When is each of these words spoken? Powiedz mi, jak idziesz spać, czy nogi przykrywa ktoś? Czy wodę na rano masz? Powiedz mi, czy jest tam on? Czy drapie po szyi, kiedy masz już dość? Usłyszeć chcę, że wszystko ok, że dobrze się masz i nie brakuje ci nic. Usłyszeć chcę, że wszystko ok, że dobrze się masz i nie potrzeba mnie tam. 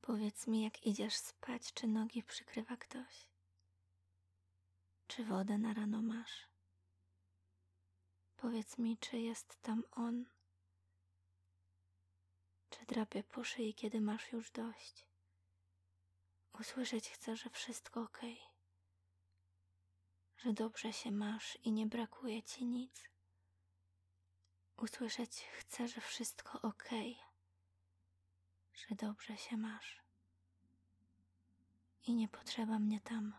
Powiedz 0.00 0.46
mi, 0.46 0.62
jak 0.62 0.86
idziesz 0.86 1.14
spać, 1.16 1.72
czy 1.72 1.86
nogi 1.86 2.22
przykrywa 2.22 2.76
ktoś? 2.76 3.28
Czy 5.06 5.24
wodę 5.24 5.58
na 5.58 5.74
rano 5.74 6.02
masz? 6.02 6.48
Powiedz 8.36 8.78
mi, 8.78 8.98
czy 8.98 9.18
jest 9.18 9.62
tam 9.62 9.82
on? 9.90 10.24
Czy 12.70 12.86
drapie 12.86 13.22
po 13.22 13.44
szyi, 13.44 13.74
kiedy 13.74 14.00
masz 14.00 14.32
już 14.32 14.50
dość? 14.50 15.06
Usłyszeć 16.60 17.10
chcę, 17.10 17.36
że 17.36 17.50
wszystko 17.50 18.02
ok, 18.02 18.20
że 20.36 20.52
dobrze 20.52 20.92
się 20.92 21.10
masz 21.10 21.58
i 21.62 21.72
nie 21.72 21.86
brakuje 21.86 22.42
ci 22.42 22.66
nic. 22.66 23.10
Usłyszeć 24.76 25.42
chcę, 25.42 25.88
że 25.88 26.00
wszystko 26.00 26.62
ok, 26.62 26.88
że 28.88 28.94
dobrze 28.94 29.36
się 29.36 29.56
masz 29.56 30.00
i 32.06 32.14
nie 32.14 32.28
potrzeba 32.28 32.78
mnie 32.78 33.00
tam. 33.00 33.34